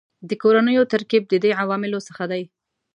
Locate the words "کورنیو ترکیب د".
0.41-1.33